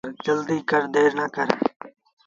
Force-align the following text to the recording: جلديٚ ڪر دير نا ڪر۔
جلديٚ 0.25 0.67
ڪر 0.69 0.83
دير 0.93 1.11
نا 1.19 1.25
ڪر۔ 1.35 1.47